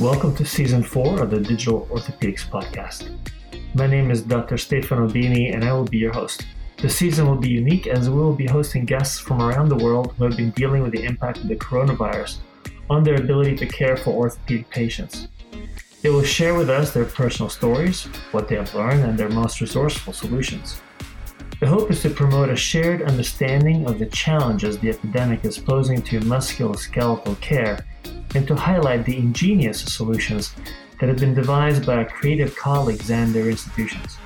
Welcome 0.00 0.34
to 0.36 0.46
season 0.46 0.82
four 0.82 1.20
of 1.20 1.28
the 1.28 1.40
Digital 1.40 1.86
Orthopedics 1.90 2.48
Podcast. 2.48 3.10
My 3.74 3.86
name 3.86 4.10
is 4.10 4.22
Dr. 4.22 4.56
Stefano 4.56 5.06
Bini 5.06 5.50
and 5.50 5.62
I 5.62 5.74
will 5.74 5.84
be 5.84 5.98
your 5.98 6.14
host. 6.14 6.46
The 6.78 6.88
season 6.88 7.26
will 7.26 7.36
be 7.36 7.50
unique 7.50 7.86
as 7.86 8.08
we 8.08 8.16
will 8.16 8.32
be 8.32 8.46
hosting 8.46 8.86
guests 8.86 9.18
from 9.18 9.42
around 9.42 9.68
the 9.68 9.76
world 9.76 10.14
who 10.16 10.24
have 10.24 10.38
been 10.38 10.52
dealing 10.52 10.82
with 10.82 10.92
the 10.92 11.04
impact 11.04 11.40
of 11.40 11.48
the 11.48 11.56
coronavirus 11.56 12.38
on 12.88 13.04
their 13.04 13.16
ability 13.16 13.56
to 13.56 13.66
care 13.66 13.94
for 13.94 14.14
orthopedic 14.14 14.70
patients. 14.70 15.28
They 16.00 16.08
will 16.08 16.22
share 16.22 16.54
with 16.54 16.70
us 16.70 16.94
their 16.94 17.04
personal 17.04 17.50
stories, 17.50 18.04
what 18.32 18.48
they 18.48 18.56
have 18.56 18.74
learned, 18.74 19.04
and 19.04 19.18
their 19.18 19.28
most 19.28 19.60
resourceful 19.60 20.14
solutions. 20.14 20.80
The 21.60 21.66
hope 21.66 21.90
is 21.90 22.00
to 22.00 22.08
promote 22.08 22.48
a 22.48 22.56
shared 22.56 23.02
understanding 23.02 23.86
of 23.86 23.98
the 23.98 24.06
challenges 24.06 24.78
the 24.78 24.88
epidemic 24.88 25.44
is 25.44 25.58
posing 25.58 26.00
to 26.04 26.20
musculoskeletal 26.20 27.38
care 27.42 27.84
and 28.34 28.46
to 28.46 28.54
highlight 28.54 29.04
the 29.04 29.16
ingenious 29.16 29.80
solutions 29.80 30.54
that 30.98 31.08
have 31.08 31.18
been 31.18 31.34
devised 31.34 31.86
by 31.86 31.96
our 31.96 32.04
creative 32.04 32.54
colleagues 32.56 33.10
and 33.10 33.34
their 33.34 33.48
institutions. 33.48 34.18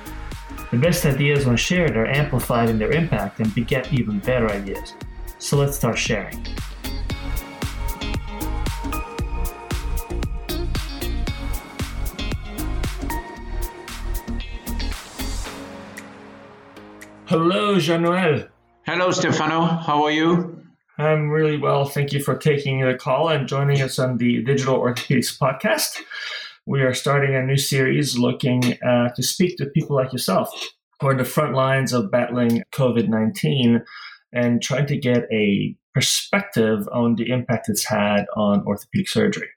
The 0.71 0.77
best 0.77 1.05
ideas, 1.05 1.45
when 1.45 1.57
shared, 1.57 1.95
are 1.95 2.07
amplified 2.07 2.69
in 2.69 2.77
their 2.77 2.91
impact 2.91 3.39
and 3.39 3.53
beget 3.55 3.93
even 3.93 4.19
better 4.19 4.49
ideas. 4.51 4.93
So 5.39 5.57
let's 5.57 5.77
start 5.77 5.97
sharing. 5.97 6.45
Hello, 17.27 17.79
Jean 17.79 18.03
Noel. 18.03 18.47
Hello, 18.85 19.11
Stefano. 19.11 19.65
How 19.65 20.03
are 20.03 20.11
you? 20.11 20.54
I'm 20.97 21.29
really 21.29 21.57
well. 21.57 21.85
Thank 21.85 22.13
you 22.13 22.23
for 22.23 22.37
taking 22.37 22.79
the 22.79 22.95
call 22.95 23.27
and 23.27 23.49
joining 23.49 23.81
us 23.81 23.99
on 23.99 24.17
the 24.17 24.41
Digital 24.43 24.79
Orthopedics 24.79 25.37
podcast. 25.37 25.99
We 26.65 26.83
are 26.83 26.93
starting 26.93 27.35
a 27.35 27.45
new 27.45 27.57
series 27.57 28.17
looking 28.17 28.77
uh, 28.81 29.09
to 29.09 29.21
speak 29.21 29.57
to 29.57 29.65
people 29.65 29.97
like 29.97 30.13
yourself 30.13 30.49
who 31.01 31.07
are 31.07 31.11
in 31.11 31.17
the 31.17 31.25
front 31.25 31.53
lines 31.53 31.91
of 31.91 32.11
battling 32.11 32.63
COVID 32.71 33.09
19 33.09 33.83
and 34.31 34.61
trying 34.61 34.85
to 34.87 34.97
get 34.97 35.25
a 35.33 35.75
perspective 35.93 36.87
on 36.93 37.15
the 37.15 37.29
impact 37.29 37.67
it's 37.67 37.85
had 37.85 38.25
on 38.37 38.63
orthopedic 38.65 39.09
surgery. 39.09 39.49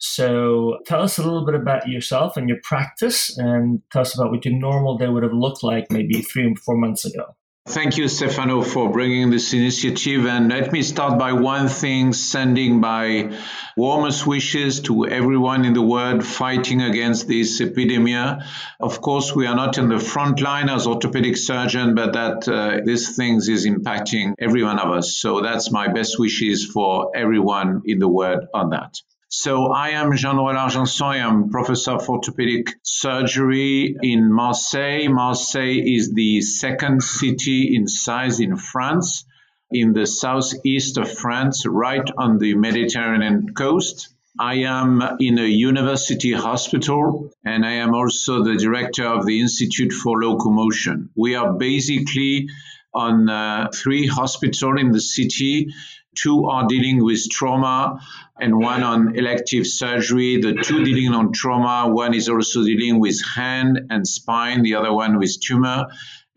So, 0.00 0.80
tell 0.84 1.00
us 1.00 1.16
a 1.16 1.22
little 1.22 1.46
bit 1.46 1.54
about 1.54 1.88
yourself 1.88 2.36
and 2.36 2.46
your 2.46 2.58
practice, 2.62 3.34
and 3.38 3.80
tell 3.90 4.02
us 4.02 4.14
about 4.14 4.30
what 4.30 4.44
your 4.44 4.52
normal 4.52 4.98
day 4.98 5.08
would 5.08 5.22
have 5.22 5.32
looked 5.32 5.62
like 5.62 5.90
maybe 5.90 6.20
three 6.20 6.44
or 6.44 6.54
four 6.56 6.76
months 6.76 7.06
ago. 7.06 7.34
Thank 7.66 7.96
you, 7.96 8.08
Stefano, 8.08 8.60
for 8.60 8.90
bringing 8.92 9.30
this 9.30 9.54
initiative. 9.54 10.26
And 10.26 10.50
let 10.50 10.70
me 10.70 10.82
start 10.82 11.18
by 11.18 11.32
one 11.32 11.68
thing 11.68 12.12
sending 12.12 12.78
my 12.78 13.38
warmest 13.74 14.26
wishes 14.26 14.80
to 14.82 15.06
everyone 15.06 15.64
in 15.64 15.72
the 15.72 15.80
world 15.80 16.26
fighting 16.26 16.82
against 16.82 17.26
this 17.26 17.62
epidemic. 17.62 18.42
Of 18.80 19.00
course, 19.00 19.34
we 19.34 19.46
are 19.46 19.56
not 19.56 19.78
in 19.78 19.88
the 19.88 19.98
front 19.98 20.42
line 20.42 20.68
as 20.68 20.86
orthopedic 20.86 21.38
surgeon, 21.38 21.94
but 21.94 22.12
that 22.12 22.46
uh, 22.46 22.80
this 22.84 23.16
thing 23.16 23.36
is 23.36 23.64
impacting 23.66 24.34
every 24.38 24.62
one 24.62 24.78
of 24.78 24.90
us. 24.90 25.14
So 25.16 25.40
that's 25.40 25.70
my 25.70 25.88
best 25.88 26.18
wishes 26.18 26.66
for 26.66 27.16
everyone 27.16 27.80
in 27.86 27.98
the 27.98 28.08
world 28.08 28.44
on 28.52 28.70
that. 28.70 29.00
So 29.36 29.72
I 29.72 29.88
am 29.90 30.16
Jean-Noël 30.16 30.56
Argenson. 30.56 31.06
I 31.08 31.16
am 31.16 31.50
professor 31.50 31.90
of 31.90 32.08
orthopedic 32.08 32.76
surgery 32.82 33.96
in 34.00 34.32
Marseille. 34.32 35.08
Marseille 35.08 35.82
is 35.84 36.12
the 36.12 36.40
second 36.40 37.02
city 37.02 37.74
in 37.74 37.88
size 37.88 38.38
in 38.38 38.56
France, 38.56 39.24
in 39.72 39.92
the 39.92 40.06
southeast 40.06 40.98
of 40.98 41.10
France, 41.10 41.66
right 41.66 42.08
on 42.16 42.38
the 42.38 42.54
Mediterranean 42.54 43.54
coast. 43.54 44.14
I 44.38 44.54
am 44.78 45.02
in 45.18 45.40
a 45.40 45.46
university 45.46 46.32
hospital 46.32 47.32
and 47.44 47.66
I 47.66 47.72
am 47.84 47.92
also 47.92 48.44
the 48.44 48.56
director 48.56 49.04
of 49.04 49.26
the 49.26 49.40
Institute 49.40 49.92
for 49.92 50.22
Locomotion. 50.22 51.10
We 51.16 51.34
are 51.34 51.54
basically 51.54 52.50
on 52.94 53.28
uh, 53.28 53.70
three 53.74 54.06
hospitals 54.06 54.78
in 54.78 54.92
the 54.92 55.00
city 55.00 55.74
two 56.14 56.46
are 56.46 56.66
dealing 56.66 57.04
with 57.04 57.28
trauma 57.30 58.00
and 58.40 58.58
one 58.58 58.82
on 58.82 59.16
elective 59.16 59.66
surgery. 59.66 60.40
The 60.40 60.54
two 60.54 60.84
dealing 60.84 61.14
on 61.14 61.32
trauma, 61.32 61.92
one 61.92 62.14
is 62.14 62.28
also 62.28 62.64
dealing 62.64 63.00
with 63.00 63.20
hand 63.34 63.80
and 63.90 64.06
spine, 64.06 64.62
the 64.62 64.74
other 64.74 64.92
one 64.92 65.18
with 65.18 65.40
tumor. 65.40 65.86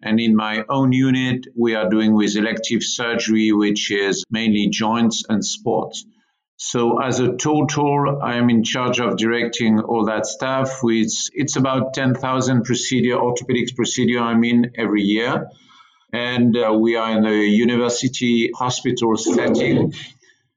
And 0.02 0.20
in 0.20 0.36
my 0.36 0.64
own 0.70 0.92
unit, 0.92 1.48
we 1.56 1.76
are 1.76 1.90
doing 1.90 2.14
with 2.14 2.36
elective 2.36 2.84
surgery, 2.84 3.52
which 3.52 3.92
is 3.92 4.24
mainly 4.30 4.70
joints 4.70 5.24
and 5.28 5.44
sports. 5.44 6.06
So 6.58 7.02
as 7.02 7.20
a 7.20 7.36
total, 7.36 8.20
I 8.24 8.36
am 8.36 8.50
in 8.50 8.64
charge 8.64 9.00
of 9.00 9.18
directing 9.18 9.80
all 9.80 10.06
that 10.06 10.26
stuff. 10.26 10.80
It's, 10.84 11.30
it's 11.34 11.56
about 11.56 11.94
10,000 11.94 12.64
procedure, 12.64 13.16
orthopedics 13.16 13.76
procedure, 13.76 14.20
I 14.20 14.36
mean, 14.36 14.72
every 14.76 15.04
year 15.04 15.48
and 16.12 16.56
uh, 16.56 16.74
we 16.74 16.96
are 16.96 17.18
in 17.18 17.26
a 17.26 17.44
university 17.44 18.52
hospital 18.56 19.18
setting. 19.18 19.94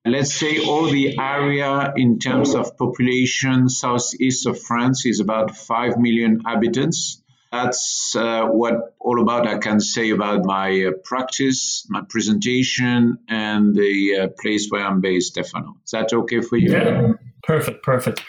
Let's 0.05 0.35
say 0.35 0.65
all 0.65 0.89
the 0.89 1.19
area 1.19 1.93
in 1.97 2.19
terms 2.19 2.55
of 2.55 2.77
population 2.79 3.69
southeast 3.69 4.47
of 4.47 4.61
France 4.61 5.05
is 5.05 5.21
about 5.21 5.57
5 5.57 5.99
million 5.99 6.41
inhabitants. 6.41 7.23
That's 7.53 8.15
uh, 8.15 8.47
what 8.47 8.95
all 9.01 9.21
about 9.21 9.47
I 9.47 9.59
can 9.59 9.81
say 9.81 10.11
about 10.11 10.45
my 10.45 10.87
uh, 10.87 10.93
practice, 11.03 11.85
my 11.89 12.03
presentation, 12.09 13.19
and 13.29 13.75
the 13.75 14.19
uh, 14.21 14.29
place 14.41 14.69
where 14.71 14.87
I'm 14.87 15.01
based, 15.01 15.33
Stefano. 15.33 15.77
Is 15.85 15.91
that 15.91 16.13
okay 16.13 16.41
for 16.43 16.57
you? 16.57 16.73
Yeah, 16.73 17.13
perfect, 17.43 17.83
perfect. 17.83 18.23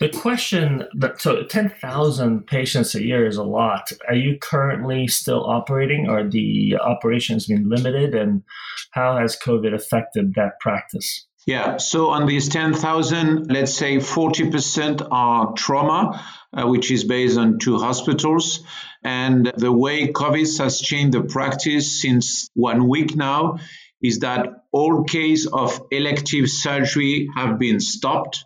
The 0.00 0.08
question 0.08 0.84
that 0.94 1.20
so 1.20 1.44
10,000 1.44 2.46
patients 2.46 2.94
a 2.94 3.02
year 3.02 3.26
is 3.26 3.36
a 3.36 3.44
lot. 3.44 3.92
Are 4.08 4.14
you 4.14 4.38
currently 4.38 5.06
still 5.06 5.44
operating 5.44 6.08
or 6.08 6.28
the 6.28 6.76
operations 6.76 7.46
been 7.46 7.68
limited 7.68 8.14
and 8.14 8.42
how 8.90 9.16
has 9.18 9.38
COVID 9.38 9.72
affected 9.74 10.34
that 10.34 10.58
practice? 10.60 11.26
Yeah, 11.46 11.76
so 11.76 12.08
on 12.08 12.26
these 12.26 12.48
10,000, 12.48 13.52
let's 13.52 13.74
say 13.74 13.98
40% 13.98 15.06
are 15.10 15.52
trauma, 15.52 16.24
uh, 16.52 16.66
which 16.66 16.90
is 16.90 17.04
based 17.04 17.36
on 17.36 17.58
two 17.58 17.78
hospitals. 17.78 18.64
And 19.02 19.52
the 19.56 19.72
way 19.72 20.08
COVID 20.08 20.58
has 20.58 20.80
changed 20.80 21.12
the 21.12 21.22
practice 21.22 22.00
since 22.00 22.48
one 22.54 22.88
week 22.88 23.14
now 23.14 23.58
is 24.02 24.20
that 24.20 24.48
all 24.72 25.04
cases 25.04 25.46
of 25.52 25.80
elective 25.90 26.48
surgery 26.48 27.28
have 27.36 27.58
been 27.58 27.78
stopped 27.78 28.44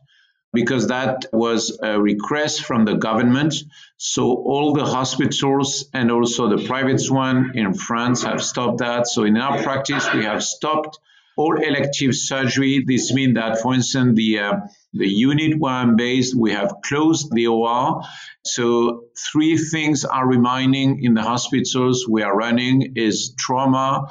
because 0.52 0.88
that 0.88 1.26
was 1.32 1.78
a 1.82 2.00
request 2.00 2.64
from 2.64 2.84
the 2.84 2.94
government. 2.94 3.54
So 3.96 4.24
all 4.24 4.72
the 4.72 4.84
hospitals 4.84 5.88
and 5.92 6.10
also 6.10 6.48
the 6.48 6.66
private 6.66 7.02
one 7.08 7.52
in 7.54 7.74
France 7.74 8.22
have 8.22 8.42
stopped 8.42 8.78
that. 8.78 9.06
So 9.06 9.24
in 9.24 9.36
our 9.36 9.62
practice, 9.62 10.06
we 10.14 10.24
have 10.24 10.42
stopped 10.42 10.98
all 11.36 11.56
elective 11.56 12.14
surgery. 12.14 12.84
This 12.86 13.12
means 13.12 13.34
that, 13.34 13.60
for 13.60 13.74
instance, 13.74 14.16
the 14.16 14.40
uh, 14.40 14.52
the 14.92 15.06
unit 15.06 15.58
where 15.58 15.74
I'm 15.74 15.96
based, 15.96 16.34
we 16.34 16.52
have 16.52 16.76
closed 16.84 17.30
the 17.30 17.46
OR. 17.46 18.02
So 18.44 19.04
three 19.32 19.58
things 19.58 20.04
are 20.04 20.26
remaining 20.26 21.04
in 21.04 21.14
the 21.14 21.22
hospitals 21.22 22.08
we 22.08 22.22
are 22.22 22.34
running 22.34 22.94
is 22.96 23.34
trauma, 23.38 24.08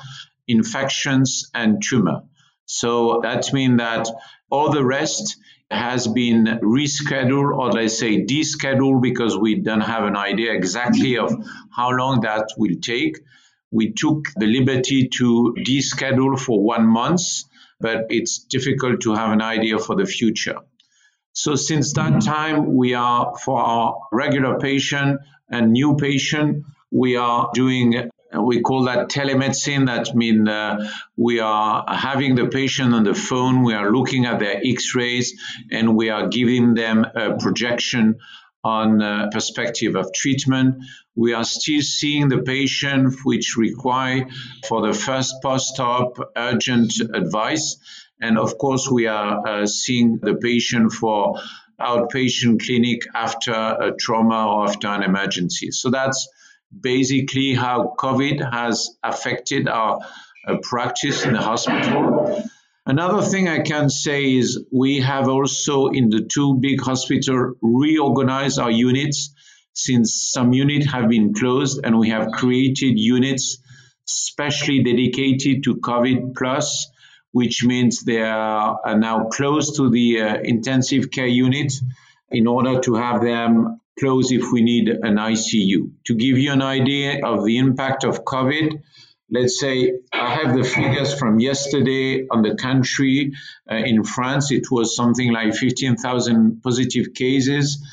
infections, 0.48 1.50
and 1.54 1.82
tumor. 1.84 2.22
So 2.66 3.22
that 3.24 3.52
means 3.54 3.80
that 3.80 4.08
all 4.50 4.72
the 4.72 4.86
rest 4.86 5.38
has 5.70 6.08
been 6.08 6.46
rescheduled 6.64 7.58
or 7.58 7.72
let's 7.72 7.98
say 7.98 8.26
descheduled 8.26 9.02
because 9.02 9.38
we 9.38 9.56
don't 9.56 9.82
have 9.82 10.04
an 10.04 10.16
idea 10.16 10.54
exactly 10.54 11.18
of 11.18 11.34
how 11.76 11.92
long 11.92 12.22
that 12.22 12.48
will 12.58 12.76
take. 12.82 13.18
We 13.72 13.92
took 13.92 14.28
the 14.38 14.48
liberty 14.48 15.10
to 15.18 15.56
deschedule 15.60 16.40
for 16.40 16.64
one 16.64 16.88
month, 16.88 17.22
but 17.82 18.06
it's 18.10 18.40
difficult 18.40 19.02
to 19.02 19.14
have 19.14 19.32
an 19.32 19.42
idea 19.42 19.78
for 19.78 19.96
the 19.96 20.06
future. 20.06 20.58
So 21.34 21.56
since 21.56 21.94
that 21.94 22.14
mm-hmm. 22.14 22.20
time, 22.20 22.76
we 22.76 22.94
are 22.94 23.36
for 23.44 23.60
our 23.60 23.98
regular 24.12 24.60
patient 24.60 25.20
and 25.50 25.72
new 25.72 25.96
patient, 25.96 26.66
we 26.92 27.18
are 27.18 27.50
doing 27.54 28.10
we 28.44 28.62
call 28.62 28.86
that 28.86 29.10
telemedicine. 29.10 29.86
That 29.88 30.16
means 30.16 30.48
uh, 30.48 30.90
we 31.16 31.40
are 31.40 31.86
having 31.88 32.36
the 32.36 32.48
patient 32.48 32.94
on 32.94 33.04
the 33.04 33.14
phone, 33.14 33.64
we 33.64 33.74
are 33.74 33.92
looking 33.92 34.26
at 34.26 34.40
their 34.40 34.62
x 34.64 34.96
rays, 34.96 35.40
and 35.72 35.96
we 35.96 36.10
are 36.10 36.28
giving 36.28 36.74
them 36.74 37.06
a 37.16 37.38
projection 37.38 38.20
on 38.64 39.02
uh, 39.02 39.30
perspective 39.32 39.96
of 39.96 40.12
treatment. 40.14 40.84
We 41.16 41.34
are 41.34 41.46
still 41.46 41.82
seeing 41.82 42.28
the 42.28 42.40
patient 42.40 43.16
which 43.24 43.56
require 43.58 44.28
for 44.68 44.86
the 44.86 44.94
first 44.94 45.36
post-op 45.42 46.20
urgent 46.36 46.94
advice. 47.14 47.78
And 48.20 48.38
of 48.38 48.58
course, 48.58 48.90
we 48.90 49.08
are 49.08 49.48
uh, 49.48 49.66
seeing 49.68 50.18
the 50.18 50.36
patient 50.36 50.92
for 50.92 51.36
outpatient 51.80 52.66
clinic 52.66 53.04
after 53.14 53.52
a 53.52 53.94
trauma 53.98 54.48
or 54.48 54.68
after 54.68 54.88
an 54.88 55.04
emergency. 55.04 55.72
So 55.72 55.90
that's 55.90 56.28
basically 56.72 57.54
how 57.54 57.94
COVID 57.98 58.52
has 58.52 58.98
affected 59.04 59.68
our 59.68 60.00
uh, 60.48 60.58
practice 60.62 61.26
in 61.26 61.34
the 61.34 61.42
hospital. 61.42 62.44
Another 62.86 63.22
thing 63.22 63.50
I 63.50 63.60
can 63.60 63.90
say 63.90 64.34
is 64.34 64.64
we 64.72 65.02
have 65.02 65.28
also 65.28 65.88
in 65.88 66.10
the 66.10 66.22
two 66.22 66.56
big 66.56 66.82
hospitals 66.82 67.58
reorganized 67.62 68.60
our 68.60 68.72
units 68.72 69.34
since 69.74 70.32
some 70.32 70.54
units 70.54 70.92
have 70.92 71.10
been 71.10 71.34
closed 71.34 71.82
and 71.84 72.00
we 72.00 72.10
have 72.10 72.32
created 72.32 72.98
units 72.98 73.58
specially 74.06 74.84
dedicated 74.84 75.64
to 75.66 75.76
COVID 75.76 76.34
plus, 76.36 76.88
which 77.32 77.64
means 77.64 78.04
they 78.04 78.22
are 78.22 78.80
now 78.98 79.26
close 79.26 79.76
to 79.78 79.90
the 79.90 80.22
uh, 80.22 80.38
intensive 80.44 81.12
care 81.12 81.28
unit 81.28 81.74
in 82.32 82.48
order 82.48 82.80
to 82.80 82.96
have 82.96 83.22
them 83.22 83.82
close 84.00 84.32
if 84.32 84.52
we 84.52 84.62
need 84.62 84.90
an 84.90 85.16
ICU. 85.16 85.92
To 86.06 86.16
give 86.16 86.38
you 86.38 86.52
an 86.52 86.62
idea 86.62 87.26
of 87.26 87.46
the 87.46 87.58
impact 87.58 88.04
of 88.04 88.24
COVID, 88.24 88.82
let's 89.30 89.60
say 89.60 89.94
I 90.14 90.36
have 90.36 90.56
the 90.56 90.64
figures 90.64 91.18
from 91.18 91.40
yesterday 91.40 92.28
on 92.30 92.44
the 92.44 92.56
country. 92.56 93.34
Uh, 93.70 93.76
in 93.76 94.04
France, 94.04 94.52
it 94.52 94.72
was 94.72 94.96
something 94.96 95.32
like 95.32 95.54
15,000 95.56 96.62
positive 96.62 97.14
cases. 97.14 97.84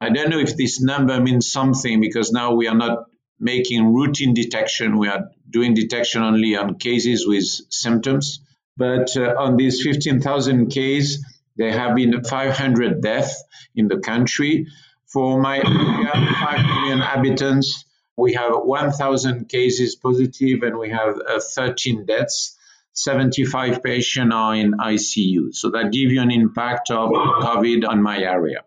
I 0.00 0.10
don't 0.10 0.30
know 0.30 0.38
if 0.38 0.56
this 0.56 0.80
number 0.80 1.20
means 1.20 1.50
something 1.50 2.00
because 2.00 2.30
now 2.30 2.54
we 2.54 2.68
are 2.68 2.76
not 2.76 3.04
making 3.40 3.94
routine 3.94 4.34
detection. 4.34 4.98
We 4.98 5.08
are 5.08 5.30
doing 5.48 5.74
detection 5.74 6.22
only 6.22 6.56
on 6.56 6.78
cases 6.78 7.26
with 7.26 7.44
symptoms. 7.70 8.40
But 8.76 9.16
uh, 9.16 9.34
on 9.38 9.56
these 9.56 9.82
15,000 9.82 10.68
cases, 10.68 11.24
there 11.56 11.72
have 11.72 11.94
been 11.94 12.22
500 12.24 13.00
deaths 13.00 13.44
in 13.74 13.88
the 13.88 13.98
country. 13.98 14.66
For 15.14 15.40
my 15.40 15.58
area, 15.58 16.10
5 16.12 16.66
million 16.66 16.98
inhabitants, 16.98 17.84
we 18.16 18.32
have 18.32 18.52
1,000 18.52 19.48
cases 19.48 19.94
positive 19.94 20.64
and 20.64 20.76
we 20.76 20.90
have 20.90 21.14
uh, 21.28 21.38
13 21.54 22.04
deaths. 22.04 22.58
75 22.94 23.80
patients 23.80 24.34
are 24.34 24.56
in 24.56 24.72
ICU. 24.72 25.54
So 25.54 25.70
that 25.70 25.92
gives 25.92 26.12
you 26.12 26.20
an 26.20 26.32
impact 26.32 26.90
of 26.90 27.10
COVID 27.10 27.88
on 27.88 28.02
my 28.02 28.18
area. 28.18 28.64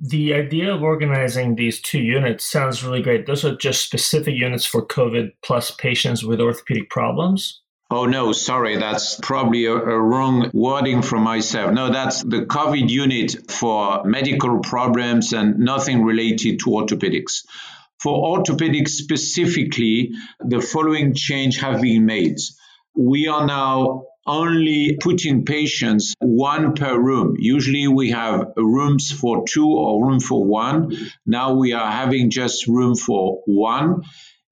The 0.00 0.34
idea 0.34 0.74
of 0.74 0.82
organizing 0.82 1.54
these 1.54 1.80
two 1.80 2.00
units 2.00 2.44
sounds 2.44 2.82
really 2.82 3.00
great. 3.00 3.26
Those 3.26 3.44
are 3.44 3.54
just 3.54 3.84
specific 3.84 4.34
units 4.34 4.66
for 4.66 4.84
COVID 4.84 5.30
plus 5.42 5.70
patients 5.70 6.24
with 6.24 6.40
orthopedic 6.40 6.90
problems? 6.90 7.62
Oh, 7.96 8.06
no, 8.06 8.32
sorry, 8.32 8.78
that's 8.78 9.20
probably 9.22 9.66
a, 9.66 9.72
a, 9.72 9.96
wrong 9.96 10.50
wording 10.52 11.00
from 11.02 11.22
myself. 11.22 11.72
No, 11.72 11.92
that's 11.92 12.24
the 12.24 12.44
COVID 12.44 12.90
unit 12.90 13.52
for 13.52 14.02
medical 14.04 14.58
problems 14.58 15.32
and 15.32 15.60
nothing 15.60 16.02
related 16.02 16.58
to 16.64 16.70
orthopedics. 16.70 17.46
For 18.00 18.36
orthopedics 18.36 18.88
specifically, 18.88 20.10
the 20.40 20.60
following 20.60 21.14
change 21.14 21.60
have 21.60 21.82
been 21.82 22.04
made. 22.04 22.38
We 22.96 23.28
are 23.28 23.46
now 23.46 24.06
only 24.26 24.96
putting 25.00 25.44
patients 25.44 26.14
one 26.18 26.74
per 26.74 26.98
room. 26.98 27.36
Usually 27.38 27.86
we 27.86 28.10
have 28.10 28.54
rooms 28.56 29.12
for 29.12 29.44
two 29.48 29.68
or 29.68 30.04
room 30.04 30.18
for 30.18 30.44
one. 30.44 30.96
Now 31.24 31.54
we 31.54 31.74
are 31.74 31.92
having 31.92 32.30
just 32.30 32.66
room 32.66 32.96
for 32.96 33.42
one 33.46 34.02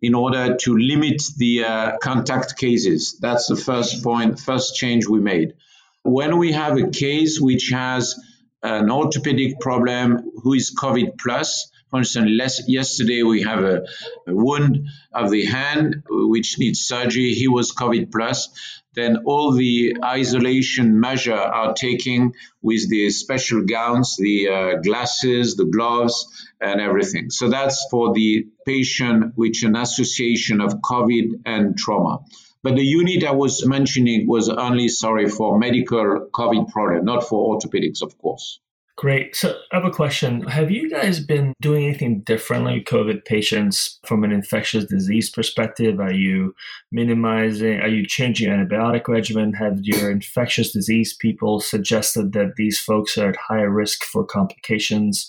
in 0.03 0.15
order 0.15 0.57
to 0.57 0.77
limit 0.77 1.23
the 1.37 1.65
uh, 1.65 1.99
contact 1.99 2.59
cases. 2.59 3.17
That's 3.21 3.47
the 3.47 3.57
first 3.57 4.03
point, 4.03 4.41
first 4.41 4.75
change 4.75 5.07
we 5.07 5.21
made. 5.21 5.55
When 6.03 6.39
we 6.39 6.53
have 6.53 6.77
a 6.77 6.91
case 6.91 7.41
which 7.41 7.71
has 7.71 8.19
an 8.63 8.91
orthopedic 8.91 9.61
problem 9.61 10.33
who 10.43 10.55
is 10.55 10.75
COVID 10.75 11.19
plus, 11.19 11.71
for 11.91 11.99
instance, 11.99 12.63
yesterday 12.67 13.23
we 13.23 13.43
have 13.43 13.63
a, 13.63 13.85
a, 14.27 14.35
wound 14.35 14.89
of 15.13 15.31
the 15.31 15.45
hand 15.45 16.03
which 16.09 16.59
needs 16.59 16.81
surgery. 16.81 17.35
He 17.35 17.49
was 17.49 17.73
COVID 17.73 18.11
plus. 18.11 18.49
Then 18.95 19.19
all 19.25 19.53
the 19.53 19.97
isolation 20.05 21.01
measure 21.01 21.35
are 21.35 21.73
taking 21.73 22.35
with 22.61 22.89
the 22.91 23.11
special 23.11 23.63
gowns, 23.65 24.17
the 24.17 24.49
uh, 24.49 24.75
glasses, 24.83 25.57
the 25.57 25.65
gloves, 25.65 26.27
and 26.61 26.81
everything. 26.81 27.31
So 27.31 27.49
that's 27.49 27.87
for 27.91 28.13
the 28.13 28.47
patient 28.67 29.33
which 29.35 29.63
an 29.63 29.77
association 29.77 30.61
of 30.61 30.81
COVID 30.83 31.41
and 31.47 31.77
trauma. 31.77 32.21
But 32.63 32.77
the 32.77 32.85
unit 32.85 33.25
I 33.25 33.33
was 33.33 33.67
mentioning 33.67 34.27
was 34.29 34.49
only 34.49 34.89
sorry 34.89 35.29
for 35.29 35.59
medical 35.59 36.29
COVID 36.33 36.69
problem, 36.69 37.05
not 37.05 37.29
for 37.29 37.57
orthopedics, 37.57 38.03
of 38.03 38.17
course. 38.19 38.61
Great. 39.03 39.35
So 39.35 39.59
I 39.73 39.79
have 39.79 39.85
a 39.85 39.91
question. 39.91 40.43
Have 40.43 40.71
you 40.71 40.89
guys 40.89 41.19
been 41.19 41.55
doing 41.61 41.87
anything 41.87 42.21
differently 42.21 42.75
with 42.75 42.85
COVID 42.85 43.25
patients 43.25 43.99
from 44.07 44.23
an 44.23 44.31
infectious 44.31 44.85
disease 44.85 45.29
perspective? 45.29 45.99
Are 45.99 46.13
you 46.13 46.55
minimizing, 46.93 47.81
are 47.81 47.89
you 47.89 48.07
changing 48.07 48.49
antibiotic 48.49 49.09
regimen? 49.09 49.55
Have 49.55 49.81
your 49.83 50.09
infectious 50.09 50.71
disease 50.71 51.15
people 51.15 51.59
suggested 51.59 52.33
that 52.35 52.55
these 52.55 52.79
folks 52.79 53.19
are 53.19 53.31
at 53.31 53.37
higher 53.37 53.71
risk 53.73 54.05
for 54.05 54.25
complications? 54.25 55.29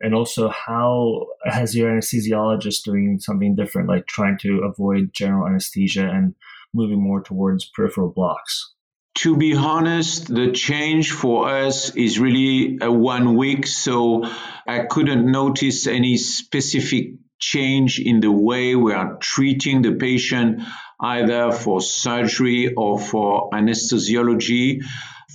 And 0.00 0.14
also, 0.14 0.48
how 0.48 1.26
has 1.44 1.76
your 1.76 1.90
anesthesiologist 1.90 2.84
doing 2.84 3.18
something 3.20 3.54
different, 3.54 3.90
like 3.90 4.06
trying 4.06 4.38
to 4.38 4.60
avoid 4.60 5.12
general 5.12 5.46
anesthesia 5.46 6.08
and 6.08 6.34
moving 6.72 7.02
more 7.02 7.20
towards 7.20 7.66
peripheral 7.66 8.08
blocks? 8.08 8.69
To 9.16 9.36
be 9.36 9.54
honest, 9.54 10.32
the 10.32 10.52
change 10.52 11.10
for 11.10 11.48
us 11.48 11.94
is 11.96 12.18
really 12.18 12.78
a 12.80 12.90
one 12.90 13.36
week, 13.36 13.66
so 13.66 14.24
I 14.66 14.86
couldn't 14.88 15.30
notice 15.30 15.86
any 15.86 16.16
specific 16.16 17.14
change 17.40 17.98
in 17.98 18.20
the 18.20 18.30
way 18.30 18.76
we 18.76 18.92
are 18.92 19.16
treating 19.18 19.82
the 19.82 19.92
patient, 19.92 20.62
either 21.00 21.50
for 21.50 21.80
surgery 21.80 22.72
or 22.74 23.00
for 23.00 23.50
anesthesiology. 23.50 24.82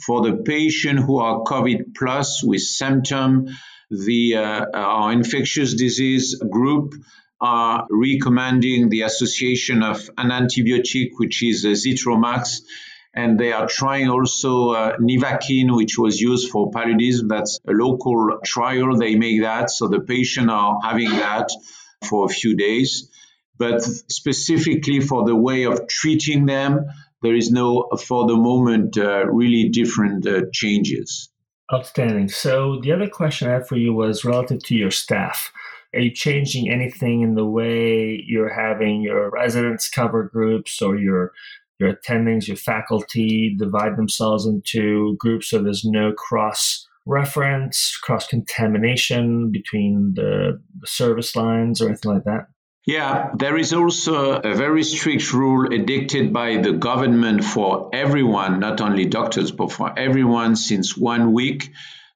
For 0.06 0.22
the 0.22 0.38
patient 0.44 1.00
who 1.00 1.18
are 1.18 1.44
COVID 1.44 1.95
plus 1.98 2.44
with 2.44 2.62
symptom, 2.62 3.48
the 3.89 4.38
uh, 4.38 4.66
our 4.74 5.12
infectious 5.12 5.74
disease 5.74 6.42
group 6.50 6.94
are 7.42 7.86
recommending 7.89 8.89
the 8.89 9.01
association 9.01 9.83
of 9.83 10.10
an 10.18 10.30
antibiotic, 10.30 11.10
which 11.18 11.44
is 11.44 11.66
Zithromax, 11.66 12.62
and 13.15 13.39
they 13.39 13.53
are 13.53 13.67
trying 13.67 14.09
also 14.09 14.71
uh, 14.71 14.97
which 15.00 15.97
was 15.97 16.19
used 16.19 16.51
for 16.51 16.69
paludism. 16.71 17.29
That's 17.29 17.59
a 17.67 17.71
local 17.71 18.39
trial. 18.44 18.97
They 18.97 19.15
make 19.15 19.41
that, 19.41 19.69
so 19.69 19.88
the 19.88 20.01
patient 20.01 20.50
are 20.50 20.77
having 20.83 21.09
that 21.09 21.50
for 22.07 22.25
a 22.25 22.29
few 22.29 22.56
days. 22.57 23.09
But 23.57 23.81
specifically 23.81 25.00
for 25.00 25.25
the 25.25 25.35
way 25.35 25.63
of 25.63 25.88
treating 25.88 26.45
them, 26.45 26.86
there 27.22 27.36
is 27.36 27.50
no, 27.51 27.88
for 28.05 28.27
the 28.27 28.36
moment, 28.36 28.98
uh, 28.98 29.25
really 29.27 29.69
different 29.69 30.27
uh, 30.27 30.41
changes. 30.51 31.29
Outstanding. 31.74 32.27
So 32.27 32.81
the 32.81 32.91
other 32.91 33.07
question 33.07 33.48
I 33.48 33.53
had 33.53 33.67
for 33.67 33.77
you 33.77 33.93
was 33.93 34.25
relative 34.25 34.62
to 34.65 34.75
your 34.75 34.91
staff. 34.91 35.51
Are 35.93 36.01
you 36.01 36.12
changing 36.12 36.69
anything 36.69 37.22
in 37.22 37.36
the 37.36 37.45
way 37.45 38.22
you're 38.27 38.53
having 38.53 39.01
your 39.01 39.29
residents 39.29 39.89
cover 39.89 40.24
groups 40.24 40.81
or 40.81 40.98
your 40.98 41.31
your 41.79 41.94
attendings, 41.94 42.48
your 42.48 42.58
faculty 42.58 43.55
divide 43.58 43.98
themselves 43.98 44.46
into 44.46 45.15
groups 45.17 45.50
so 45.50 45.62
there's 45.62 45.86
no 45.86 46.13
cross 46.13 46.88
reference, 47.05 47.98
cross 47.98 48.27
contamination 48.27 49.51
between 49.51 50.13
the, 50.15 50.62
service 50.86 51.36
lines 51.36 51.82
or 51.82 51.88
anything 51.88 52.13
like 52.13 52.24
that? 52.25 52.48
Yeah, 52.86 53.32
there 53.36 53.58
is 53.58 53.74
also 53.74 54.34
a 54.34 54.53
very 54.53 54.84
strict 54.84 55.34
rule 55.34 55.67
edicted 55.70 56.32
by 56.32 56.58
the 56.58 56.74
government 56.74 57.44
for 57.44 57.89
everyone, 57.91 58.60
not 58.60 58.82
only 58.82 59.05
doctors, 59.05 59.51
but 59.51 59.72
for 59.72 59.98
everyone 59.98 60.55
since 60.55 60.96
one 60.96 61.34
week. 61.34 61.72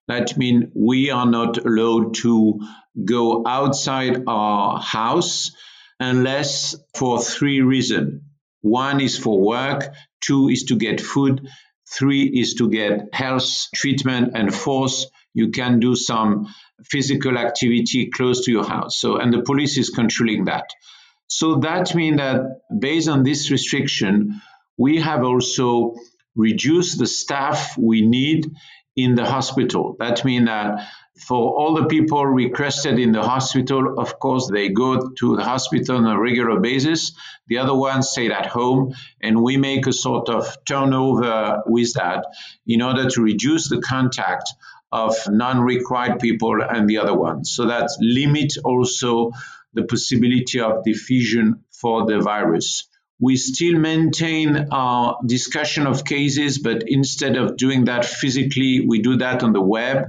That 0.08 0.38
means 0.38 0.66
we 0.75 1.10
are 1.10 1.25
not 1.25 1.58
allowed 1.58 2.13
to 2.16 2.60
go 3.04 3.44
outside 3.48 4.24
our 4.28 4.80
house 4.80 5.51
unless 6.00 6.75
for 6.94 7.20
three 7.20 7.62
reasons. 7.62 8.22
One 8.62 9.01
is 9.01 9.18
for 9.18 9.39
work, 9.39 9.94
two 10.22 10.50
is 10.50 10.66
to 10.66 10.75
get 10.75 11.01
food, 11.01 11.48
three 11.92 12.24
is 12.24 12.56
to 12.56 12.70
get 12.70 13.13
health 13.13 13.68
treatment, 13.74 14.32
and 14.36 14.54
fourth, 14.54 15.06
you 15.34 15.50
can 15.50 15.80
do 15.80 15.96
some 15.96 16.48
physical 16.84 17.38
activity 17.38 18.10
close 18.10 18.46
to 18.46 18.51
your 18.51 18.66
house. 18.68 19.00
So, 19.00 19.18
and 19.18 19.34
the 19.34 19.42
police 19.42 19.78
is 19.78 19.89
controlling 19.89 20.46
that. 20.46 20.66
So 21.28 21.56
that 21.58 21.94
means 21.94 22.18
that 22.18 22.62
based 22.80 23.08
on 23.08 23.24
this 23.24 23.51
restriction, 23.51 24.42
we 24.78 25.00
have 25.01 25.24
also 25.24 25.96
reduced 26.36 26.98
the 26.98 27.08
staff 27.08 27.78
we 27.78 28.01
need 28.01 28.50
in 28.96 29.16
the 29.16 29.25
hospital. 29.25 29.96
That 30.00 30.25
means 30.25 30.48
that 30.48 30.88
for 31.20 31.60
all 31.60 31.76
the 31.76 31.86
people 31.86 32.26
requested 32.26 32.98
in 32.98 33.12
the 33.12 33.22
hospital, 33.22 34.00
of 34.00 34.20
course, 34.20 34.50
they 34.52 34.70
go 34.70 35.10
to 35.10 35.36
the 35.36 35.44
hospital 35.44 35.98
on 35.98 36.06
a 36.06 36.20
regular 36.20 36.60
basis. 36.60 37.12
The 37.48 37.58
other 37.58 37.76
ones 37.76 38.10
stay 38.10 38.32
at 38.32 38.46
home, 38.46 38.94
and 39.22 39.44
we 39.44 39.58
make 39.58 39.88
a 39.88 39.94
sort 39.94 40.30
of 40.30 40.58
turnover 40.66 41.64
with 41.66 41.94
that 41.94 42.26
in 42.66 42.82
order 42.82 43.10
to 43.10 43.22
reduce 43.22 43.70
the 43.70 43.82
contact 43.82 44.50
of 44.92 45.16
non-required 45.28 46.20
people 46.20 46.62
and 46.62 46.90
the 46.90 46.98
other 46.98 47.14
ones. 47.14 47.52
So 47.52 47.68
that 47.68 47.90
limit 48.00 48.54
also 48.64 49.32
the 49.74 49.84
possibility 49.84 50.60
of 50.60 50.84
diffusion 50.84 51.64
for 51.72 52.06
the 52.06 52.20
virus. 52.20 52.88
we 53.20 53.36
still 53.36 53.78
maintain 53.78 54.68
our 54.72 55.18
discussion 55.26 55.86
of 55.86 56.06
cases, 56.06 56.58
but 56.58 56.84
instead 56.88 57.36
of 57.36 57.58
doing 57.58 57.86
that 57.86 58.06
physically, 58.06 58.86
we 58.88 59.02
do 59.02 59.18
that 59.18 59.44
on 59.44 59.52
the 59.52 59.62
web. 59.62 60.06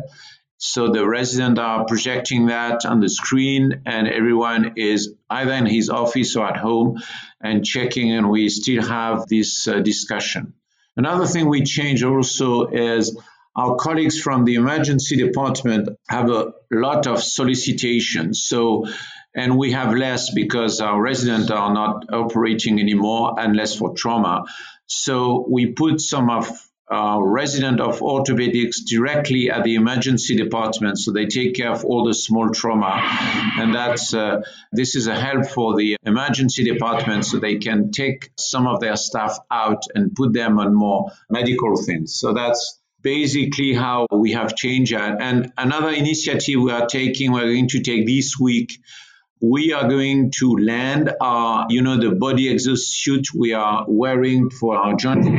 So 0.63 0.93
the 0.93 1.09
residents 1.09 1.59
are 1.59 1.87
projecting 1.87 2.47
that 2.47 2.85
on 2.85 3.01
the 3.01 3.09
screen, 3.09 3.81
and 3.87 4.07
everyone 4.07 4.75
is 4.77 5.15
either 5.31 5.55
in 5.55 5.65
his 5.65 5.89
office 5.89 6.37
or 6.37 6.47
at 6.47 6.59
home 6.59 7.03
and 7.41 7.65
checking, 7.65 8.13
and 8.13 8.29
we 8.29 8.51
still 8.51 8.83
have 8.83 9.27
this 9.27 9.67
uh, 9.67 9.81
discussion. 9.81 10.53
Another 10.99 11.27
thing 11.27 11.49
we 11.49 11.65
change 11.65 12.03
also 12.05 12.67
is 12.67 13.19
our 13.57 13.77
colleagues 13.77 14.21
from 14.21 14.45
the 14.45 14.57
emergency 14.57 15.17
department 15.17 15.89
have 16.11 16.29
a 16.29 16.53
lot 16.71 17.07
of 17.07 17.23
solicitations. 17.23 18.43
So 18.43 18.85
and 19.35 19.57
we 19.57 19.73
have 19.73 19.95
less 19.95 20.31
because 20.35 20.83
our 20.83 21.01
residents 21.01 21.51
are 21.51 21.73
not 21.73 22.13
operating 22.13 22.81
anymore 22.81 23.37
unless 23.39 23.75
for 23.77 23.95
trauma. 23.95 24.45
So 24.87 25.47
we 25.49 25.73
put 25.73 26.03
some 26.03 26.29
of 26.29 26.70
our 26.91 27.27
resident 27.27 27.81
of 27.81 28.01
orthopedics 28.01 28.77
directly 28.87 29.51
at 29.51 29.65
the 29.65 29.77
emergency 29.77 30.37
department, 30.37 30.99
so 30.99 31.13
they 31.13 31.27
take 31.27 31.55
care 31.55 31.71
of 31.71 31.85
all 31.85 32.05
the 32.05 32.15
small 32.15 32.51
trauma, 32.51 33.01
and 33.59 33.75
that's 33.75 34.13
uh, 34.13 34.43
this 34.73 34.97
is 34.97 35.07
a 35.07 35.15
help 35.15 35.47
for 35.47 35.77
the 35.77 35.97
emergency 36.05 36.65
department, 36.65 37.25
so 37.25 37.39
they 37.39 37.57
can 37.59 37.93
take 37.93 38.31
some 38.37 38.67
of 38.67 38.81
their 38.81 38.97
staff 38.97 39.39
out 39.51 39.83
and 39.95 40.15
put 40.15 40.33
them 40.33 40.59
on 40.59 40.75
more 40.75 41.11
medical 41.31 41.77
things. 41.77 42.17
So 42.17 42.33
that's 42.33 42.81
basically 43.03 43.73
how 43.73 44.07
we 44.11 44.33
have 44.33 44.57
changed 44.57 44.93
that. 44.93 45.21
And 45.21 45.53
another 45.57 45.91
initiative 45.91 46.61
we 46.61 46.73
are 46.73 46.87
taking, 46.87 47.33
we're 47.33 47.53
going 47.53 47.69
to 47.69 47.81
take 47.81 48.07
this 48.07 48.39
week 48.39 48.79
we 49.41 49.73
are 49.73 49.89
going 49.89 50.31
to 50.31 50.57
land 50.59 51.11
our, 51.21 51.67
you 51.71 51.81
know, 51.83 51.99
the 51.99 52.15
body 52.15 52.51
exhaust 52.51 53.03
suit 53.03 53.29
we 53.35 53.55
are 53.55 53.87
wearing 53.89 54.51
for 54.51 54.77
our 54.77 54.95
joint 54.97 55.25
mm-hmm. 55.25 55.37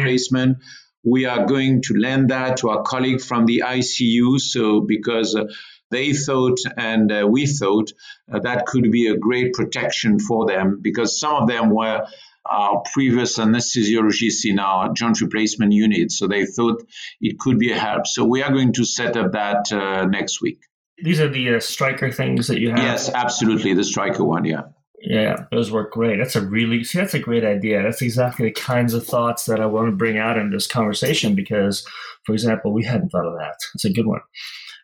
We 1.04 1.26
are 1.26 1.46
going 1.46 1.82
to 1.84 1.94
lend 1.96 2.30
that 2.30 2.58
to 2.58 2.70
our 2.70 2.84
colleague 2.84 3.22
from 3.22 3.46
the 3.46 3.64
ICU. 3.66 4.40
So, 4.40 4.82
because 4.82 5.36
uh, 5.36 5.46
they 5.92 6.14
thought 6.14 6.58
and 6.78 7.12
uh, 7.12 7.28
we 7.30 7.46
thought 7.46 7.92
uh, 8.32 8.40
that 8.40 8.66
could 8.66 8.92
be 8.92 9.08
a 9.08 9.18
great 9.18 9.54
protection 9.54 10.20
for 10.20 10.48
them 10.48 10.80
because 10.82 11.20
some 11.20 11.36
of 11.36 11.48
them 11.48 11.70
were 11.70 12.06
our 12.46 12.82
previous 12.94 13.38
anesthesiologists 13.38 14.46
in 14.46 14.58
our 14.58 14.94
joint 14.94 15.22
replacement 15.22 15.74
unit. 15.74 16.12
So 16.12 16.28
they 16.28 16.46
thought 16.46 16.84
it 17.20 17.38
could 17.38 17.60
be 17.60 17.72
a 17.72 17.78
help. 17.78 18.08
So 18.08 18.26
we 18.26 18.42
are 18.42 18.52
going 18.52 18.74
to 18.74 18.86
set 18.86 19.16
up 19.16 19.34
that 19.34 19.72
uh, 19.72 20.06
next 20.06 20.42
week. 20.42 20.62
These 21.04 21.20
are 21.20 21.30
the 21.30 21.56
uh, 21.56 21.60
Stryker 21.60 22.12
things 22.12 22.48
that 22.48 22.60
you 22.60 22.70
have. 22.70 22.80
Yes, 22.80 23.10
absolutely, 23.10 23.74
the 23.74 23.84
Stryker 23.84 24.24
one. 24.24 24.46
Yeah. 24.46 24.64
Yeah, 25.04 25.46
those 25.52 25.72
work 25.72 25.92
great. 25.92 26.18
That's 26.18 26.36
a 26.36 26.46
really 26.46 26.84
see. 26.84 27.00
That's 27.00 27.16
a 27.16 27.20
great 27.20 27.44
idea. 27.44 27.82
That's 27.82 28.04
exactly 28.04 28.46
the 28.46 28.52
kinds 28.52 28.94
of 28.94 29.06
thoughts 29.06 29.46
that 29.46 29.60
I 29.60 29.66
want 29.66 29.88
to 29.88 29.96
bring 29.96 30.18
out 30.18 30.38
in 30.38 30.52
this 30.52 30.68
conversation 30.68 31.34
because, 31.34 31.86
for 32.26 32.34
example, 32.34 32.72
we 32.72 32.84
hadn't 32.84 33.10
thought 33.10 33.26
of 33.26 33.38
that. 33.40 33.56
It's 33.74 33.86
a 33.86 33.92
good 33.92 34.06
one. 34.06 34.22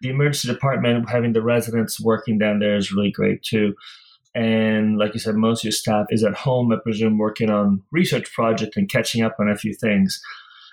The 0.02 0.10
emergency 0.10 0.48
department 0.48 1.10
having 1.10 1.34
the 1.34 1.44
residents 1.44 2.00
working 2.00 2.40
down 2.40 2.60
there 2.60 2.76
is 2.76 2.92
really 2.92 3.12
great 3.12 3.44
too. 3.44 3.76
And 4.34 4.98
like 4.98 5.14
you 5.14 5.20
said, 5.20 5.36
most 5.36 5.62
of 5.62 5.66
your 5.66 5.72
staff 5.72 6.08
is 6.10 6.24
at 6.24 6.36
home, 6.36 6.72
I 6.72 6.78
presume, 6.84 7.18
working 7.18 7.50
on 7.50 7.84
research 7.92 8.32
project 8.34 8.76
and 8.76 8.90
catching 8.90 9.24
up 9.24 9.36
on 9.40 9.50
a 9.50 9.56
few 9.56 9.74
things. 9.74 10.20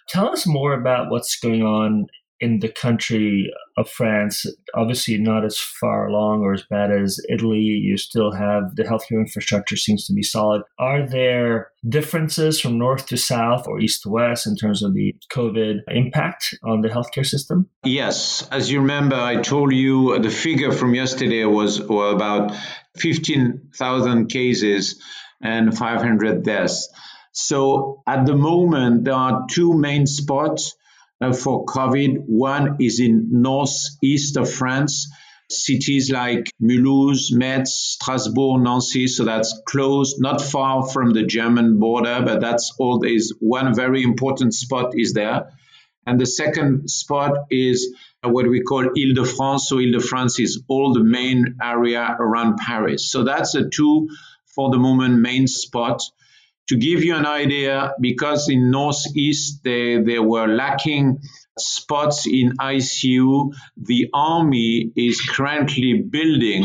Tell 0.09 0.29
us 0.29 0.47
more 0.47 0.73
about 0.75 1.11
what's 1.11 1.39
going 1.39 1.63
on 1.63 2.07
in 2.45 2.59
the 2.61 2.69
country 2.69 3.51
of 3.79 3.89
France, 3.89 4.45
obviously 4.75 5.17
not 5.17 5.47
as 5.47 5.59
far 5.59 6.07
along 6.07 6.43
or 6.43 6.53
as 6.53 6.63
bad 6.69 6.91
as 6.93 7.19
Italy. 7.31 7.59
You 7.89 7.97
still 7.97 8.33
have 8.33 8.77
the 8.77 8.85
healthcare 8.85 9.21
infrastructure 9.27 9.77
seems 9.77 10.07
to 10.07 10.13
be 10.13 10.23
solid. 10.23 10.61
Are 10.79 11.09
there 11.09 11.71
differences 11.89 12.61
from 12.61 12.79
north 12.79 13.07
to 13.07 13.17
south 13.17 13.67
or 13.67 13.81
east 13.81 14.03
to 14.03 14.11
west 14.11 14.47
in 14.47 14.57
terms 14.57 14.83
of 14.83 14.93
the 14.93 15.17
COVID 15.33 15.79
impact 15.89 16.55
on 16.63 16.83
the 16.83 16.89
healthcare 16.89 17.25
system? 17.25 17.71
Yes. 17.83 18.47
As 18.53 18.71
you 18.71 18.81
remember, 18.81 19.17
I 19.17 19.37
told 19.37 19.73
you 19.73 20.19
the 20.19 20.31
figure 20.31 20.73
from 20.73 20.95
yesterday 20.95 21.47
was 21.47 21.79
about 21.79 22.53
15,000 22.99 24.27
cases 24.27 25.03
and 25.41 25.77
500 25.77 26.45
deaths. 26.45 26.91
So 27.33 28.03
at 28.07 28.27
the 28.27 28.37
moment, 28.37 29.05
there 29.05 29.15
are 29.15 29.47
two 29.51 29.73
main 29.73 30.07
spots 30.07 30.77
Uh, 31.25 31.33
for 31.33 31.65
COVID. 31.65 32.25
One 32.27 32.77
is 32.81 33.01
in 33.01 33.29
northeast 33.31 34.37
of 34.37 34.53
France, 34.53 35.11
cities 35.49 36.11
like 36.11 36.51
Mulhouse, 36.61 37.33
Metz, 37.33 37.97
Strasbourg, 37.99 38.63
Nancy. 38.63 39.07
So 39.07 39.25
that's 39.25 39.59
close, 39.67 40.19
not 40.19 40.43
far 40.43 40.87
from 40.87 41.15
the 41.15 41.25
German 41.25 41.79
border, 41.79 42.21
but 42.25 42.41
that's 42.41 42.75
all. 42.79 43.05
Is 43.05 43.35
one 43.41 43.75
very 43.75 44.03
important 44.03 44.53
spot 44.53 44.93
is 44.95 45.15
there, 45.15 45.47
and 46.07 46.21
the 46.21 46.27
second 46.27 46.91
spot 46.91 47.33
is 47.51 47.95
uh, 48.23 48.29
what 48.29 48.47
we 48.47 48.61
call 48.61 48.83
Ile-de-France. 48.83 49.69
So 49.69 49.79
Ile-de-France 49.79 50.39
is 50.41 50.63
all 50.69 50.93
the 50.93 51.05
main 51.05 51.57
area 51.63 52.17
around 52.21 52.59
Paris. 52.59 53.11
So 53.11 53.25
that's 53.25 53.53
the 53.53 53.71
two 53.71 54.11
for 54.55 54.71
the 54.71 54.79
moment 54.79 55.21
main 55.21 55.47
spots. 55.47 56.13
To 56.69 56.77
give 56.77 57.05
you 57.05 57.15
an 57.15 57.27
idea, 57.27 57.93
because 58.01 58.49
in 58.49 58.71
Northeast 58.71 59.61
they, 59.65 59.99
they 60.03 60.19
were 60.19 60.47
lacking 60.49 61.19
spots 61.59 62.27
in 62.27 62.55
ICU, 62.59 63.53
the 63.77 64.09
army 64.15 64.91
is 64.97 65.21
currently 65.21 66.01
building 66.01 66.65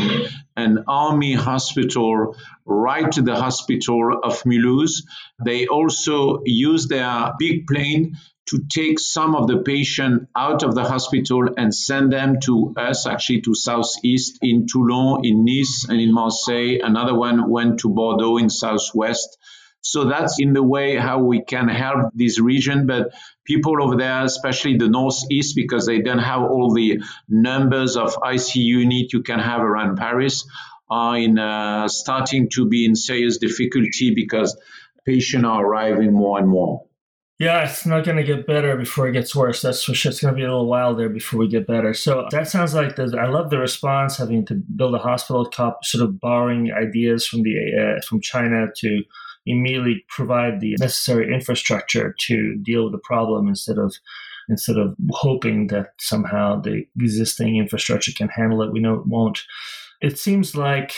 an 0.56 0.84
army 0.88 1.34
hospital 1.34 2.34
right 2.64 3.12
to 3.12 3.22
the 3.22 3.36
hospital 3.36 4.20
of 4.22 4.42
Mulhouse. 4.44 5.02
They 5.44 5.66
also 5.66 6.40
use 6.44 6.88
their 6.88 7.32
big 7.38 7.66
plane 7.66 8.16
to 8.50 8.58
take 8.68 8.98
some 8.98 9.36
of 9.36 9.46
the 9.46 9.58
patient 9.58 10.28
out 10.34 10.64
of 10.64 10.74
the 10.74 10.82
hospital 10.82 11.48
and 11.56 11.74
send 11.74 12.12
them 12.12 12.40
to 12.40 12.74
us, 12.76 13.06
actually 13.06 13.42
to 13.42 13.54
southeast 13.54 14.38
in 14.42 14.66
Toulon, 14.66 15.20
in 15.24 15.44
Nice, 15.44 15.86
and 15.88 16.00
in 16.00 16.12
Marseille. 16.12 16.78
Another 16.82 17.14
one 17.14 17.48
went 17.48 17.80
to 17.80 17.88
Bordeaux 17.90 18.38
in 18.38 18.50
southwest. 18.50 19.38
So 19.82 20.04
that's 20.04 20.38
in 20.38 20.52
the 20.52 20.62
way 20.62 20.96
how 20.96 21.20
we 21.20 21.42
can 21.42 21.68
help 21.68 22.12
this 22.14 22.38
region. 22.38 22.86
But 22.86 23.12
people 23.44 23.82
over 23.82 23.96
there, 23.96 24.24
especially 24.24 24.76
the 24.76 24.88
northeast, 24.88 25.56
because 25.56 25.86
they 25.86 26.00
don't 26.00 26.18
have 26.18 26.42
all 26.42 26.74
the 26.74 27.02
numbers 27.28 27.96
of 27.96 28.14
ICU 28.16 28.56
unit 28.56 29.12
you 29.12 29.22
can 29.22 29.38
have 29.38 29.62
around 29.62 29.96
Paris, 29.96 30.46
are 30.90 31.16
in 31.16 31.38
uh, 31.38 31.88
starting 31.88 32.48
to 32.50 32.68
be 32.68 32.84
in 32.84 32.94
serious 32.94 33.38
difficulty 33.38 34.12
because 34.14 34.58
patients 35.06 35.44
are 35.44 35.64
arriving 35.64 36.12
more 36.12 36.38
and 36.38 36.48
more. 36.48 36.84
Yeah, 37.38 37.64
it's 37.64 37.86
not 37.86 38.04
going 38.04 38.18
to 38.18 38.22
get 38.22 38.46
better 38.46 38.76
before 38.76 39.08
it 39.08 39.12
gets 39.12 39.34
worse. 39.34 39.62
That's 39.62 39.82
for 39.82 39.94
sure. 39.94 40.10
It's 40.10 40.20
going 40.20 40.34
to 40.34 40.36
be 40.36 40.44
a 40.44 40.48
little 40.48 40.66
while 40.66 40.94
there 40.94 41.08
before 41.08 41.40
we 41.40 41.48
get 41.48 41.66
better. 41.66 41.94
So 41.94 42.28
that 42.32 42.48
sounds 42.48 42.74
like 42.74 42.96
the, 42.96 43.16
I 43.18 43.28
love 43.28 43.48
the 43.48 43.58
response, 43.58 44.18
having 44.18 44.44
to 44.46 44.56
build 44.76 44.94
a 44.94 44.98
hospital, 44.98 45.50
sort 45.82 46.04
of 46.04 46.20
borrowing 46.20 46.70
ideas 46.70 47.26
from 47.26 47.42
the 47.42 47.54
uh, 47.96 48.02
from 48.06 48.20
China 48.20 48.66
to 48.76 49.02
immediately 49.50 50.04
provide 50.08 50.60
the 50.60 50.76
necessary 50.78 51.32
infrastructure 51.32 52.14
to 52.26 52.56
deal 52.62 52.84
with 52.84 52.92
the 52.92 52.98
problem 52.98 53.48
instead 53.48 53.78
of 53.78 53.94
instead 54.48 54.76
of 54.76 54.96
hoping 55.10 55.68
that 55.68 55.92
somehow 55.98 56.60
the 56.60 56.84
existing 57.00 57.56
infrastructure 57.56 58.12
can 58.12 58.28
handle 58.28 58.62
it. 58.62 58.72
We 58.72 58.80
know 58.80 58.94
it 58.94 59.06
won't. 59.06 59.40
It 60.00 60.18
seems 60.18 60.56
like 60.56 60.92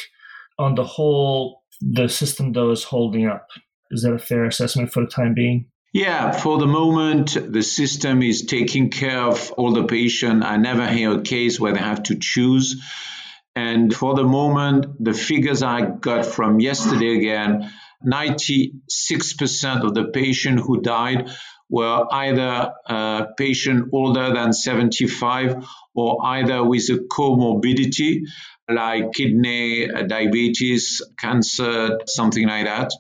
on 0.59 0.75
the 0.75 0.85
whole, 0.85 1.63
the 1.81 2.09
system 2.09 2.53
though 2.53 2.71
is 2.71 2.85
holding 2.85 3.27
up. 3.27 3.49
Is 3.91 4.03
that 4.03 4.15
a 4.15 4.19
fair 4.19 4.47
assessment 4.47 4.93
for 4.93 5.05
the 5.05 5.11
time 5.11 5.35
being? 5.35 5.67
Yeah, 5.93 6.33
for 6.33 6.59
the 6.59 6.67
moment, 6.67 7.37
the 7.53 7.63
system 7.63 8.23
is 8.23 8.47
taking 8.47 8.89
care 8.89 9.21
of 9.21 9.53
all 9.53 9.73
the 9.73 9.85
patients. 9.85 10.47
I 10.47 10.57
never 10.57 10.87
hear 10.89 11.13
a 11.13 11.21
case 11.21 11.61
where 11.61 11.75
they 11.75 11.81
have 11.81 12.03
to 12.05 12.19
choose. 12.19 12.83
And 13.55 13.95
for 13.95 14.15
the 14.15 14.25
moment, 14.25 14.87
the 14.99 15.13
figures 15.13 15.63
I 15.63 15.83
got 15.83 16.25
from 16.25 16.61
yesterday 16.61 17.19
again 17.19 17.71
96% 18.07 19.85
of 19.85 19.95
the 19.95 20.11
patients 20.13 20.63
who 20.67 20.81
died 20.81 21.31
were 21.69 22.07
either 22.13 22.73
a 22.87 23.27
patient 23.39 23.89
older 23.93 24.33
than 24.35 24.53
75 24.53 25.67
or 25.95 26.25
either 26.27 26.63
with 26.65 26.89
a 26.91 26.99
comorbidity 26.99 28.27
like 28.69 29.13
kidney 29.13 29.91
uh, 29.91 30.03
diabetes, 30.03 31.03
cancer, 31.19 31.99
something 32.07 32.47
like 32.47 32.67
that. 32.67 32.93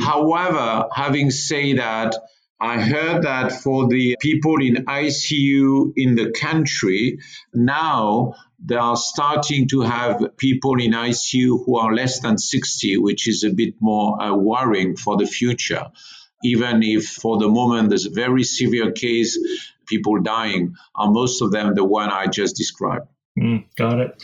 However, 0.00 0.86
having 0.94 1.30
said 1.30 1.78
that, 1.78 2.14
I 2.60 2.78
heard 2.78 3.22
that 3.22 3.52
for 3.52 3.88
the 3.88 4.16
people 4.20 4.56
in 4.60 4.84
ICU 4.84 5.94
in 5.96 6.14
the 6.14 6.30
country, 6.30 7.20
now 7.54 8.34
they 8.62 8.76
are 8.76 8.96
starting 8.96 9.66
to 9.68 9.80
have 9.80 10.36
people 10.36 10.74
in 10.78 10.92
ICU 10.92 11.64
who 11.64 11.78
are 11.78 11.94
less 11.94 12.20
than 12.20 12.36
60, 12.36 12.98
which 12.98 13.26
is 13.28 13.44
a 13.44 13.50
bit 13.50 13.74
more 13.80 14.20
uh, 14.22 14.34
worrying 14.34 14.96
for 14.96 15.16
the 15.16 15.26
future. 15.26 15.86
Even 16.44 16.82
if 16.82 17.06
for 17.06 17.38
the 17.38 17.48
moment 17.48 17.88
there's 17.88 18.06
a 18.06 18.10
very 18.10 18.44
severe 18.44 18.92
case, 18.92 19.38
people 19.86 20.20
dying, 20.20 20.74
are 20.94 21.10
most 21.10 21.40
of 21.40 21.52
them 21.52 21.74
the 21.74 21.84
one 21.84 22.10
I 22.10 22.26
just 22.26 22.56
described. 22.56 23.06
Mm, 23.38 23.64
got 23.76 24.00
it. 24.00 24.22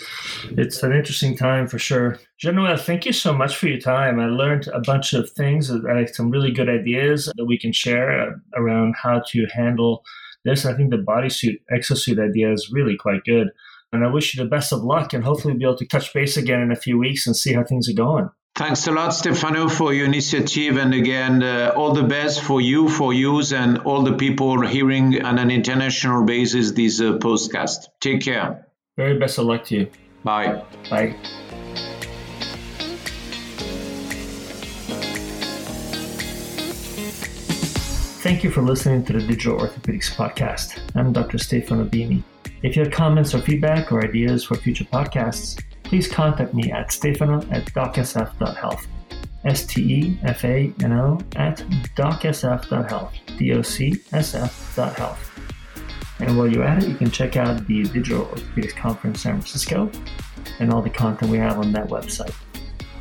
It's 0.58 0.82
an 0.82 0.92
interesting 0.92 1.36
time 1.36 1.68
for 1.68 1.78
sure. 1.78 2.18
Jean 2.38 2.56
Noel, 2.56 2.76
thank 2.76 3.06
you 3.06 3.12
so 3.12 3.32
much 3.32 3.56
for 3.56 3.68
your 3.68 3.78
time. 3.78 4.18
I 4.18 4.26
learned 4.26 4.68
a 4.68 4.80
bunch 4.80 5.14
of 5.14 5.30
things, 5.30 5.70
some 6.12 6.30
really 6.30 6.50
good 6.50 6.68
ideas 6.68 7.32
that 7.36 7.44
we 7.46 7.58
can 7.58 7.72
share 7.72 8.20
uh, 8.20 8.32
around 8.56 8.94
how 9.00 9.22
to 9.28 9.46
handle 9.54 10.04
this. 10.44 10.66
I 10.66 10.74
think 10.74 10.90
the 10.90 10.98
bodysuit, 10.98 11.60
exhaust 11.70 12.04
suit 12.04 12.18
idea 12.18 12.52
is 12.52 12.70
really 12.72 12.96
quite 12.96 13.24
good. 13.24 13.48
And 13.92 14.04
I 14.04 14.08
wish 14.08 14.34
you 14.34 14.42
the 14.42 14.50
best 14.50 14.72
of 14.72 14.82
luck 14.82 15.12
and 15.12 15.24
hopefully 15.24 15.54
be 15.54 15.64
able 15.64 15.76
to 15.76 15.86
touch 15.86 16.12
base 16.12 16.36
again 16.36 16.60
in 16.60 16.72
a 16.72 16.76
few 16.76 16.98
weeks 16.98 17.26
and 17.26 17.36
see 17.36 17.52
how 17.52 17.64
things 17.64 17.88
are 17.88 17.94
going. 17.94 18.28
Thanks 18.56 18.86
a 18.86 18.92
lot, 18.92 19.10
Stefano, 19.10 19.68
for 19.68 19.92
your 19.92 20.06
initiative. 20.06 20.78
And 20.78 20.94
again, 20.94 21.42
uh, 21.42 21.74
all 21.76 21.92
the 21.92 22.02
best 22.02 22.42
for 22.42 22.60
you, 22.60 22.88
for 22.88 23.12
yous, 23.12 23.52
and 23.52 23.78
all 23.78 24.02
the 24.02 24.14
people 24.14 24.66
hearing 24.66 25.22
on 25.22 25.38
an 25.38 25.50
international 25.50 26.24
basis 26.24 26.72
this 26.72 27.00
uh, 27.00 27.18
podcast. 27.18 27.88
Take 28.00 28.22
care. 28.22 28.65
Very 28.96 29.18
best 29.18 29.36
of 29.38 29.44
luck 29.44 29.64
to 29.64 29.76
you. 29.76 29.90
Bye. 30.24 30.62
Bye. 30.88 31.14
Thank 38.22 38.42
you 38.42 38.50
for 38.50 38.62
listening 38.62 39.04
to 39.04 39.12
the 39.12 39.20
Digital 39.20 39.58
Orthopedics 39.60 40.14
Podcast. 40.14 40.80
I'm 40.96 41.12
Dr. 41.12 41.36
Stefano 41.38 41.84
Bini. 41.84 42.24
If 42.62 42.74
you 42.74 42.82
have 42.84 42.90
comments 42.90 43.34
or 43.34 43.42
feedback 43.42 43.92
or 43.92 44.02
ideas 44.02 44.44
for 44.44 44.56
future 44.56 44.84
podcasts, 44.84 45.62
please 45.84 46.08
contact 46.08 46.54
me 46.54 46.72
at 46.72 46.90
stefano 46.90 47.42
at 47.50 47.66
docsf.health. 47.66 48.86
S-T-E-F-A-N-O 49.44 51.20
at 51.36 51.58
docsf.health. 51.96 53.12
D-O-C-S-F.health. 53.38 55.30
And 56.18 56.36
while 56.36 56.50
you're 56.50 56.64
at 56.64 56.82
it, 56.82 56.88
you 56.88 56.94
can 56.94 57.10
check 57.10 57.36
out 57.36 57.66
the 57.66 57.82
Digital 57.84 58.26
Orthopedics 58.26 58.76
Conference 58.76 59.20
San 59.22 59.34
Francisco 59.34 59.90
and 60.60 60.72
all 60.72 60.82
the 60.82 60.90
content 60.90 61.30
we 61.30 61.38
have 61.38 61.58
on 61.58 61.72
that 61.72 61.88
website. 61.88 62.34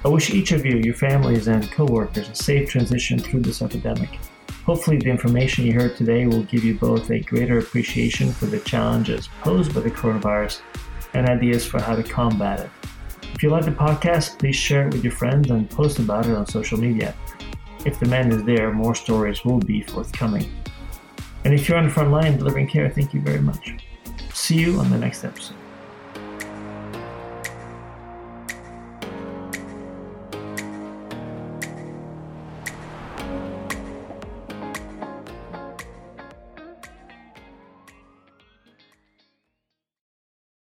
I 0.03 0.07
wish 0.09 0.29
each 0.29 0.51
of 0.51 0.65
you, 0.65 0.77
your 0.83 0.93
families, 0.93 1.47
and 1.47 1.71
coworkers 1.71 2.29
a 2.29 2.35
safe 2.35 2.69
transition 2.69 3.17
through 3.17 3.41
this 3.41 3.61
epidemic. 3.61 4.19
Hopefully, 4.65 4.97
the 4.97 5.09
information 5.09 5.65
you 5.65 5.73
heard 5.73 5.95
today 5.95 6.27
will 6.27 6.43
give 6.43 6.63
you 6.63 6.75
both 6.75 7.09
a 7.09 7.19
greater 7.19 7.59
appreciation 7.59 8.31
for 8.31 8.47
the 8.47 8.59
challenges 8.59 9.29
posed 9.41 9.73
by 9.73 9.81
the 9.81 9.91
coronavirus 9.91 10.61
and 11.13 11.27
ideas 11.29 11.65
for 11.65 11.81
how 11.81 11.95
to 11.95 12.03
combat 12.03 12.59
it. 12.59 12.69
If 13.33 13.43
you 13.43 13.49
like 13.49 13.65
the 13.65 13.71
podcast, 13.71 14.39
please 14.39 14.55
share 14.55 14.87
it 14.87 14.93
with 14.93 15.03
your 15.03 15.13
friends 15.13 15.49
and 15.51 15.69
post 15.69 15.99
about 15.99 16.25
it 16.25 16.35
on 16.35 16.45
social 16.45 16.79
media. 16.79 17.15
If 17.85 17.99
the 17.99 18.05
demand 18.05 18.33
is 18.33 18.43
there, 18.43 18.71
more 18.73 18.95
stories 18.95 19.45
will 19.45 19.59
be 19.59 19.83
forthcoming. 19.83 20.51
And 21.45 21.53
if 21.53 21.69
you're 21.69 21.77
on 21.77 21.85
the 21.85 21.91
front 21.91 22.11
line 22.11 22.37
delivering 22.37 22.67
care, 22.67 22.89
thank 22.89 23.13
you 23.13 23.21
very 23.21 23.39
much. 23.39 23.75
See 24.33 24.55
you 24.55 24.79
on 24.79 24.89
the 24.89 24.97
next 24.97 25.23
episode. 25.23 25.55